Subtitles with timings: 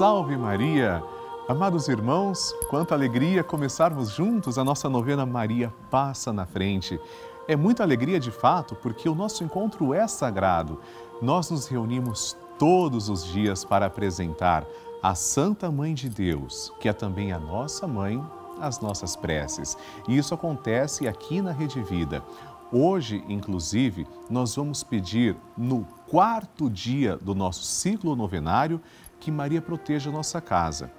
[0.00, 1.04] salve Maria!
[1.46, 6.98] Amados irmãos, quanta alegria começarmos juntos a nossa novena Maria Passa na Frente.
[7.46, 10.80] É muita alegria de fato, porque o nosso encontro é sagrado.
[11.20, 14.64] Nós nos reunimos todos os dias para apresentar
[15.02, 18.24] a Santa Mãe de Deus, que é também a nossa mãe,
[18.58, 19.76] as nossas preces.
[20.08, 22.24] E isso acontece aqui na Rede Vida.
[22.72, 28.80] Hoje, inclusive, nós vamos pedir no quarto dia do nosso ciclo novenário
[29.20, 30.90] que Maria proteja nossa casa.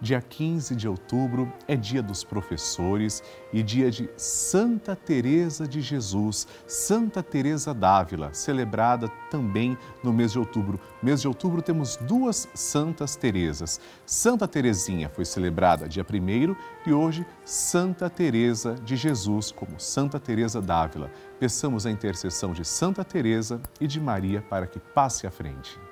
[0.00, 3.20] Dia 15 de outubro é dia dos professores
[3.52, 10.38] e dia de Santa Teresa de Jesus, Santa Teresa d'Ávila, celebrada também no mês de
[10.38, 10.78] outubro.
[11.02, 13.80] Mês de outubro temos duas Santas Teresas.
[14.06, 16.54] Santa Teresinha foi celebrada dia 1
[16.86, 21.10] e hoje Santa Teresa de Jesus como Santa Teresa d'Ávila.
[21.40, 25.87] Peçamos a intercessão de Santa Teresa e de Maria para que passe à frente.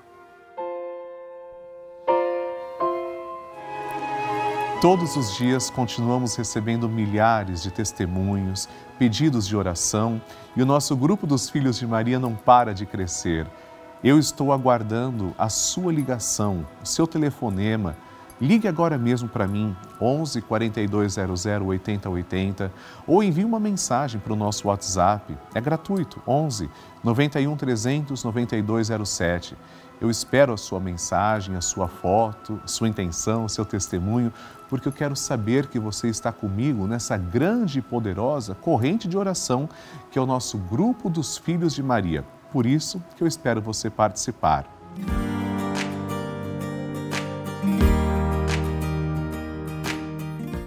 [4.80, 10.20] Todos os dias continuamos recebendo milhares de testemunhos, pedidos de oração
[10.54, 13.46] e o nosso grupo dos Filhos de Maria não para de crescer.
[14.04, 17.96] Eu estou aguardando a sua ligação, o seu telefonema.
[18.38, 22.70] Ligue agora mesmo para mim, 11 4200 8080,
[23.06, 25.34] ou envie uma mensagem para o nosso WhatsApp.
[25.54, 26.68] É gratuito, 11
[27.02, 29.56] 91 300 9207.
[29.98, 34.30] Eu espero a sua mensagem, a sua foto, sua intenção, seu testemunho,
[34.68, 39.68] porque eu quero saber que você está comigo nessa grande e poderosa corrente de oração
[40.10, 42.24] que é o nosso grupo dos Filhos de Maria.
[42.52, 44.66] Por isso que eu espero você participar.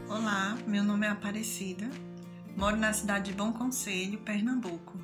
[0.10, 1.90] Olá, meu nome é Aparecida,
[2.56, 4.98] moro na cidade de Bom Conselho, Pernambuco.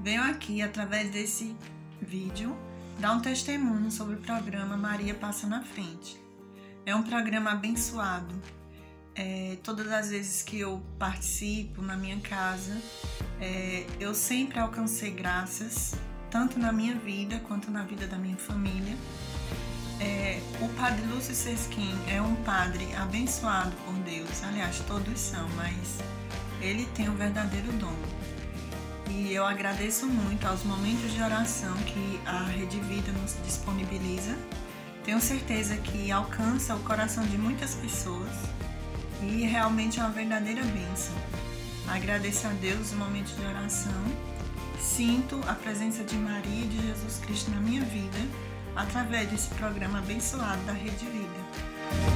[0.00, 1.56] Venho aqui através desse
[2.00, 2.54] vídeo
[2.98, 6.23] dar um testemunho sobre o programa Maria Passa na Frente.
[6.86, 8.34] É um programa abençoado.
[9.14, 12.76] É, todas as vezes que eu participo na minha casa,
[13.40, 15.94] é, eu sempre alcancei graças,
[16.30, 18.96] tanto na minha vida quanto na vida da minha família.
[20.00, 26.00] É, o Padre Lúcio Sesquim é um padre abençoado por Deus, aliás, todos são, mas
[26.60, 27.94] ele tem o verdadeiro dom
[29.14, 34.36] e eu agradeço muito aos momentos de oração que a Rede Vida nos disponibiliza.
[35.04, 38.30] Tenho certeza que alcança o coração de muitas pessoas
[39.22, 41.14] e realmente é uma verdadeira bênção.
[41.86, 44.02] Agradeço a Deus os momentos de oração.
[44.80, 48.18] Sinto a presença de Maria e de Jesus Cristo na minha vida
[48.74, 52.13] através desse programa abençoado da Rede Vida.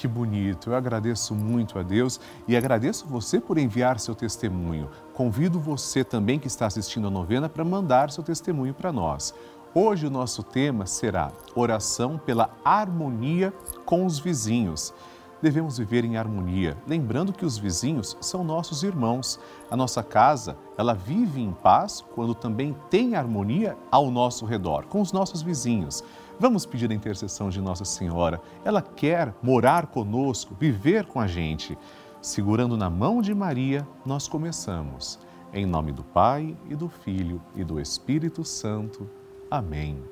[0.00, 0.70] Que bonito!
[0.70, 2.18] Eu agradeço muito a Deus
[2.48, 4.88] e agradeço você por enviar seu testemunho.
[5.12, 9.34] Convido você também que está assistindo a novena para mandar seu testemunho para nós.
[9.74, 13.52] Hoje o nosso tema será oração pela harmonia
[13.84, 14.94] com os vizinhos.
[15.42, 19.38] Devemos viver em harmonia, lembrando que os vizinhos são nossos irmãos.
[19.70, 25.02] A nossa casa, ela vive em paz quando também tem harmonia ao nosso redor, com
[25.02, 26.02] os nossos vizinhos.
[26.40, 28.40] Vamos pedir a intercessão de Nossa Senhora.
[28.64, 31.76] Ela quer morar conosco, viver com a gente.
[32.22, 35.18] Segurando na mão de Maria, nós começamos.
[35.52, 39.06] Em nome do Pai e do Filho e do Espírito Santo.
[39.50, 40.02] Amém.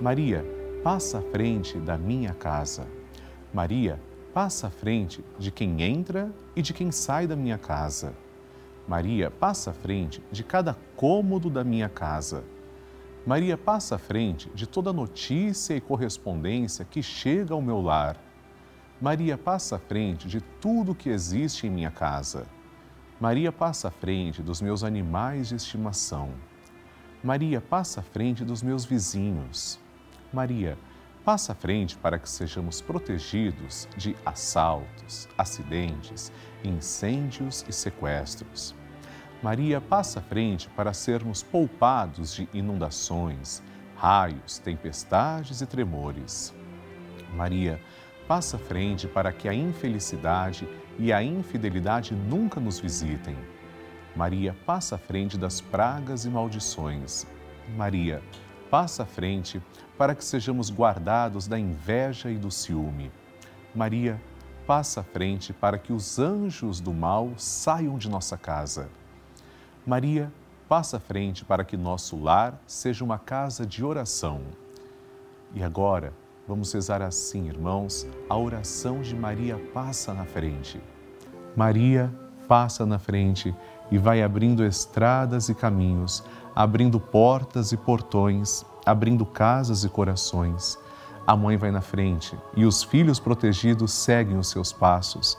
[0.00, 0.44] Maria,
[0.82, 2.88] passa à frente da minha casa.
[3.54, 4.02] Maria,
[4.34, 8.12] passa à frente de quem entra e de quem sai da minha casa.
[8.88, 12.42] Maria, passa à frente de cada cômodo da minha casa.
[13.26, 18.16] Maria passa à frente de toda notícia e correspondência que chega ao meu lar.
[19.00, 22.46] Maria passa à frente de tudo que existe em minha casa.
[23.20, 26.30] Maria passa à frente dos meus animais de estimação.
[27.22, 29.78] Maria passa à frente dos meus vizinhos.
[30.32, 30.78] Maria
[31.22, 36.32] passa à frente para que sejamos protegidos de assaltos, acidentes,
[36.64, 38.74] incêndios e sequestros.
[39.42, 43.62] Maria passa à frente para sermos poupados de inundações,
[43.96, 46.52] raios, tempestades e tremores.
[47.34, 47.80] Maria
[48.28, 53.34] passa à frente para que a infelicidade e a infidelidade nunca nos visitem.
[54.14, 57.26] Maria passa à frente das pragas e maldições.
[57.74, 58.22] Maria
[58.70, 59.60] passa à frente
[59.96, 63.10] para que sejamos guardados da inveja e do ciúme.
[63.74, 64.20] Maria
[64.66, 68.99] passa à frente para que os anjos do mal saiam de nossa casa.
[69.86, 70.30] Maria,
[70.68, 74.42] passa à frente para que nosso lar seja uma casa de oração.
[75.54, 76.12] E agora,
[76.46, 80.80] vamos rezar assim, irmãos, a oração de Maria passa na frente.
[81.56, 82.12] Maria
[82.46, 83.54] passa na frente
[83.90, 86.22] e vai abrindo estradas e caminhos,
[86.54, 90.78] abrindo portas e portões, abrindo casas e corações.
[91.26, 95.38] A mãe vai na frente e os filhos protegidos seguem os seus passos.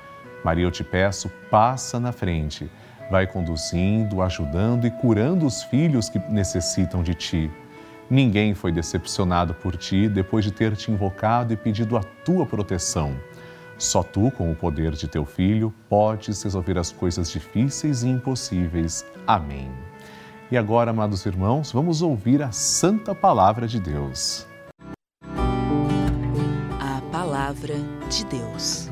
[0.43, 2.69] Maria, eu te peço, passa na frente.
[3.09, 7.51] Vai conduzindo, ajudando e curando os filhos que necessitam de ti.
[8.09, 13.15] Ninguém foi decepcionado por ti depois de ter te invocado e pedido a tua proteção.
[13.77, 19.05] Só tu, com o poder de teu filho, podes resolver as coisas difíceis e impossíveis.
[19.25, 19.71] Amém.
[20.51, 24.45] E agora, amados irmãos, vamos ouvir a santa palavra de Deus.
[26.79, 27.75] A palavra
[28.09, 28.91] de Deus.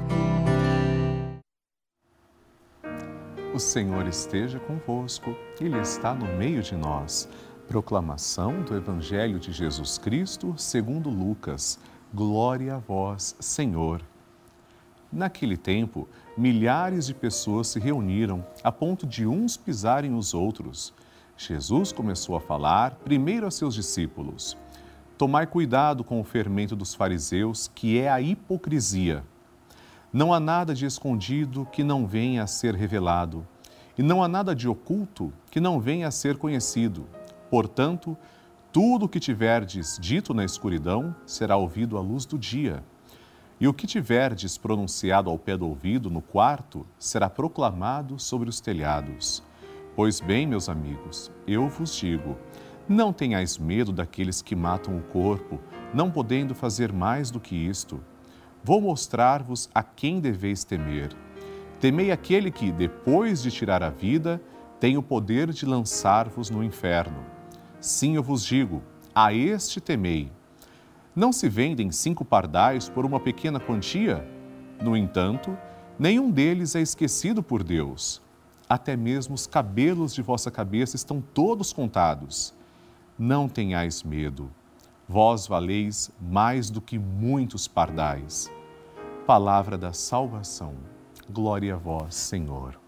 [3.51, 7.27] O Senhor esteja convosco, Ele está no meio de nós.
[7.67, 11.79] Proclamação do Evangelho de Jesus Cristo, segundo Lucas.
[12.13, 14.03] Glória a vós, Senhor.
[15.11, 16.07] Naquele tempo,
[16.37, 20.93] milhares de pessoas se reuniram a ponto de uns pisarem os outros.
[21.35, 24.55] Jesus começou a falar primeiro a seus discípulos:
[25.17, 29.23] Tomai cuidado com o fermento dos fariseus, que é a hipocrisia.
[30.11, 33.47] Não há nada de escondido que não venha a ser revelado,
[33.95, 37.05] e não há nada de oculto que não venha a ser conhecido.
[37.47, 38.17] Portanto,
[38.71, 42.83] tudo o que tiverdes dito na escuridão será ouvido à luz do dia.
[43.59, 48.59] E o que tiverdes pronunciado ao pé do ouvido no quarto será proclamado sobre os
[48.59, 49.43] telhados.
[49.95, 52.35] Pois bem, meus amigos, eu vos digo:
[52.87, 55.59] não tenhais medo daqueles que matam o corpo,
[55.93, 58.01] não podendo fazer mais do que isto.
[58.63, 61.15] Vou mostrar-vos a quem deveis temer.
[61.79, 64.41] Temei aquele que, depois de tirar a vida,
[64.79, 67.23] tem o poder de lançar-vos no inferno.
[67.79, 68.83] Sim, eu vos digo,
[69.15, 70.31] a este temei.
[71.15, 74.25] Não se vendem cinco pardais por uma pequena quantia?
[74.81, 75.57] No entanto,
[75.97, 78.21] nenhum deles é esquecido por Deus.
[78.67, 82.53] Até mesmo os cabelos de vossa cabeça estão todos contados.
[83.17, 84.51] Não tenhais medo.
[85.11, 88.47] Vós valeis mais do que muitos pardais.
[89.25, 90.75] Palavra da salvação.
[91.27, 92.79] Glória a vós, Senhor.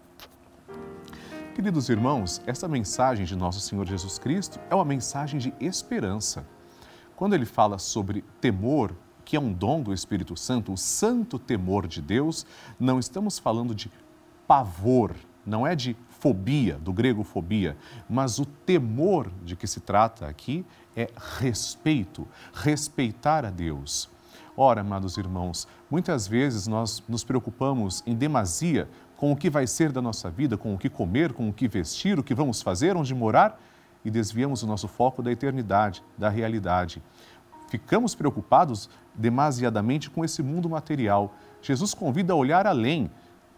[1.52, 6.46] Queridos irmãos, essa mensagem de nosso Senhor Jesus Cristo é uma mensagem de esperança.
[7.16, 11.88] Quando ele fala sobre temor, que é um dom do Espírito Santo, o santo temor
[11.88, 12.46] de Deus,
[12.78, 13.90] não estamos falando de
[14.46, 17.76] pavor, não é de fobia, do grego fobia,
[18.08, 20.64] mas o temor de que se trata aqui
[20.96, 21.10] é
[21.40, 24.08] respeito, respeitar a Deus.
[24.56, 29.90] Ora, amados irmãos, muitas vezes nós nos preocupamos em demasia com o que vai ser
[29.90, 32.96] da nossa vida, com o que comer, com o que vestir, o que vamos fazer,
[32.96, 33.60] onde morar,
[34.04, 37.02] e desviamos o nosso foco da eternidade, da realidade.
[37.68, 41.34] Ficamos preocupados demasiadamente com esse mundo material.
[41.60, 43.10] Jesus convida a olhar além.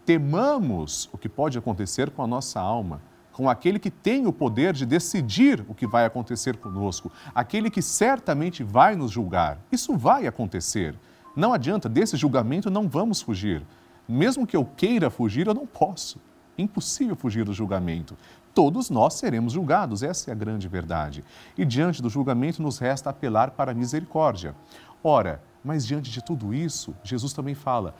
[0.05, 3.01] Temamos o que pode acontecer com a nossa alma,
[3.33, 7.81] com aquele que tem o poder de decidir o que vai acontecer conosco, aquele que
[7.81, 9.57] certamente vai nos julgar.
[9.71, 10.95] Isso vai acontecer.
[11.35, 13.63] Não adianta, desse julgamento não vamos fugir.
[14.07, 16.21] Mesmo que eu queira fugir, eu não posso.
[16.57, 18.15] Impossível fugir do julgamento.
[18.53, 21.25] Todos nós seremos julgados, essa é a grande verdade.
[21.57, 24.55] E diante do julgamento nos resta apelar para a misericórdia.
[25.03, 27.95] Ora, mas diante de tudo isso, Jesus também fala: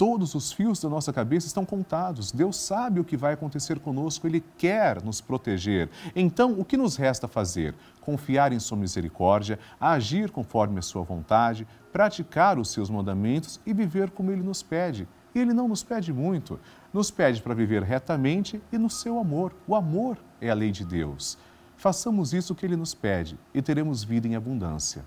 [0.00, 2.32] todos os fios da nossa cabeça estão contados.
[2.32, 5.90] Deus sabe o que vai acontecer conosco, Ele quer nos proteger.
[6.16, 7.74] Então, o que nos resta fazer?
[8.00, 14.08] Confiar em Sua misericórdia, agir conforme a Sua vontade, praticar os Seus mandamentos e viver
[14.08, 15.06] como Ele nos pede.
[15.34, 16.58] E Ele não nos pede muito,
[16.94, 19.54] nos pede para viver retamente e no seu amor.
[19.68, 21.36] O amor é a lei de Deus.
[21.76, 25.04] Façamos isso que Ele nos pede e teremos vida em abundância.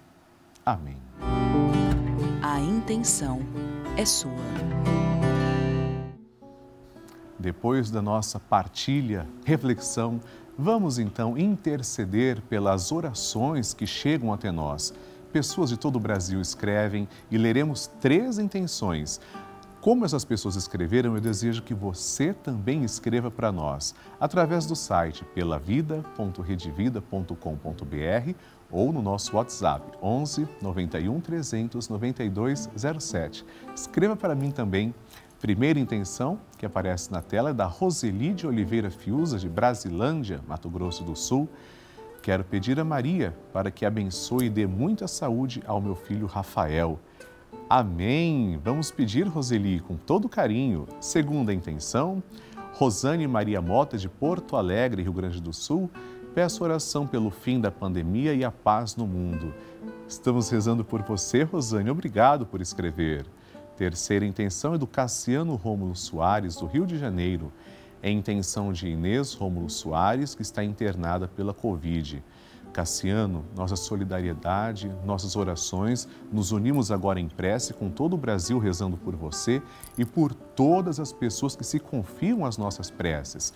[0.63, 0.97] Amém.
[2.43, 3.41] A intenção
[3.97, 4.31] é sua.
[7.37, 10.21] Depois da nossa partilha, reflexão,
[10.57, 14.93] vamos então interceder pelas orações que chegam até nós.
[15.31, 19.19] Pessoas de todo o Brasil escrevem e leremos três intenções.
[19.81, 25.25] Como essas pessoas escreveram, eu desejo que você também escreva para nós, através do site
[25.35, 28.35] pelavida.redevida.com.br
[28.73, 33.45] ou no nosso WhatsApp 11 91 300 9207.
[33.73, 34.93] Escreva para mim também.
[35.39, 40.69] Primeira intenção que aparece na tela é da Roseli de Oliveira Fiuza, de Brasilândia, Mato
[40.69, 41.47] Grosso do Sul.
[42.21, 46.97] Quero pedir a Maria para que abençoe e dê muita saúde ao meu filho Rafael.
[47.69, 48.59] Amém!
[48.63, 50.87] Vamos pedir, Roseli, com todo carinho.
[51.01, 52.23] Segunda intenção,
[52.73, 55.91] Rosane Maria Mota, de Porto Alegre, Rio Grande do Sul,
[56.33, 59.53] peço oração pelo fim da pandemia e a paz no mundo.
[60.07, 61.89] Estamos rezando por você, Rosane.
[61.89, 63.25] Obrigado por escrever.
[63.77, 67.51] Terceira intenção é do Cassiano Rômulo Soares, do Rio de Janeiro.
[68.01, 72.23] É intenção de Inês Rômulo Soares, que está internada pela Covid.
[72.73, 78.97] Cassiano, nossa solidariedade, nossas orações, nos unimos agora em prece com todo o Brasil rezando
[78.97, 79.61] por você
[79.95, 83.53] e por todas as pessoas que se confiam às nossas preces.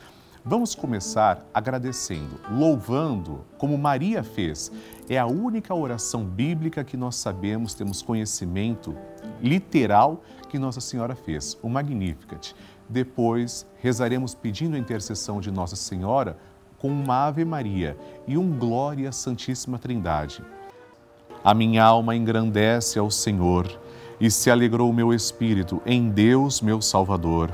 [0.49, 4.71] Vamos começar agradecendo, louvando, como Maria fez.
[5.09, 8.95] É a única oração bíblica que nós sabemos, temos conhecimento
[9.41, 12.55] literal que Nossa Senhora fez, o Magnificat.
[12.87, 16.37] Depois, rezaremos pedindo a intercessão de Nossa Senhora
[16.79, 20.41] com uma Ave Maria e um Glória à Santíssima Trindade.
[21.43, 23.67] A minha alma engrandece ao Senhor
[24.17, 27.53] e se alegrou o meu espírito em Deus, meu Salvador,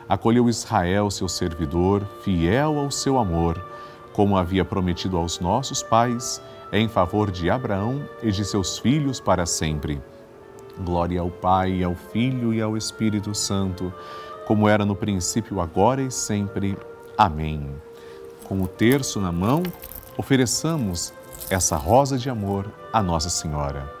[0.11, 3.63] Acolheu Israel, seu servidor, fiel ao seu amor,
[4.11, 6.41] como havia prometido aos nossos pais,
[6.73, 10.01] em favor de Abraão e de seus filhos para sempre.
[10.83, 13.93] Glória ao Pai, ao Filho e ao Espírito Santo
[14.51, 16.77] como era no princípio, agora e sempre.
[17.17, 17.73] Amém.
[18.43, 19.63] Com o terço na mão,
[20.17, 21.13] ofereçamos
[21.49, 24.00] essa rosa de amor à Nossa Senhora.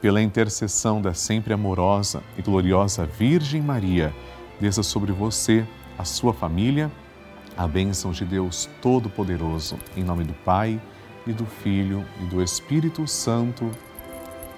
[0.00, 4.14] Pela intercessão da sempre amorosa e gloriosa Virgem Maria,
[4.60, 5.66] desça sobre você,
[5.98, 6.90] a sua família,
[7.56, 10.80] a bênção de Deus Todo-Poderoso, em nome do Pai,
[11.26, 13.70] e do Filho e do Espírito Santo.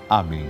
[0.09, 0.47] Amém.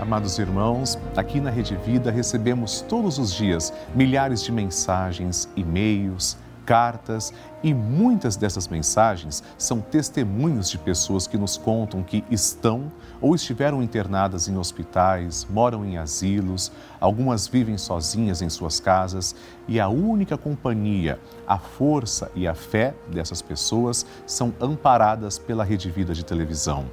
[0.00, 7.32] Amados irmãos, aqui na Rede Vida recebemos todos os dias milhares de mensagens, e-mails, cartas
[7.62, 13.82] e muitas dessas mensagens são testemunhos de pessoas que nos contam que estão ou estiveram
[13.82, 19.34] internadas em hospitais, moram em asilos, algumas vivem sozinhas em suas casas
[19.68, 25.90] e a única companhia, a força e a fé dessas pessoas são amparadas pela Rede
[25.90, 26.84] Vida de televisão.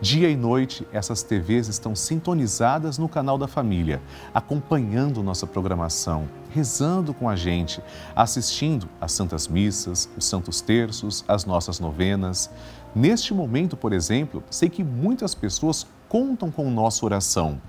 [0.00, 4.00] Dia e noite, essas TVs estão sintonizadas no canal da família,
[4.32, 7.82] acompanhando nossa programação, rezando com a gente,
[8.14, 12.48] assistindo às Santas Missas, os Santos Terços, as nossas novenas.
[12.94, 17.60] Neste momento, por exemplo, sei que muitas pessoas contam com nossa oração.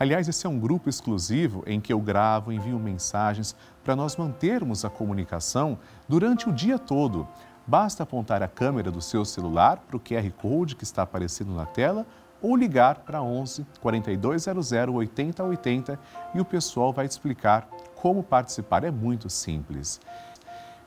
[0.00, 4.86] Aliás, esse é um grupo exclusivo em que eu gravo, envio mensagens para nós mantermos
[4.86, 7.28] a comunicação durante o dia todo.
[7.66, 11.66] Basta apontar a câmera do seu celular para o QR Code que está aparecendo na
[11.66, 12.06] tela
[12.40, 15.98] ou ligar para 11 4200 8080
[16.34, 18.84] e o pessoal vai te explicar como participar.
[18.84, 20.00] É muito simples.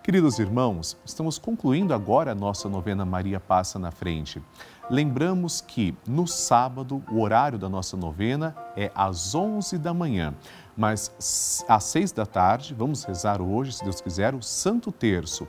[0.01, 4.41] Queridos irmãos, estamos concluindo agora a nossa novena Maria Passa na Frente.
[4.89, 10.33] Lembramos que no sábado o horário da nossa novena é às 11 da manhã,
[10.75, 15.47] mas às 6 da tarde vamos rezar hoje, se Deus quiser, o Santo Terço.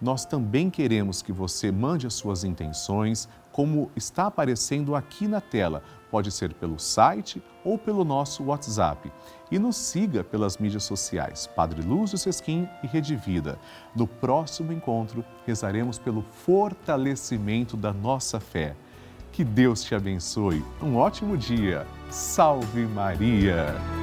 [0.00, 5.82] Nós também queremos que você mande as suas intenções, como está aparecendo aqui na tela.
[6.10, 9.12] Pode ser pelo site ou pelo nosso WhatsApp.
[9.50, 13.58] E nos siga pelas mídias sociais, Padre Lúcio Sesquim e Rede Vida.
[13.94, 18.74] No próximo encontro, rezaremos pelo fortalecimento da nossa fé.
[19.32, 20.64] Que Deus te abençoe.
[20.82, 21.86] Um ótimo dia.
[22.10, 23.99] Salve Maria!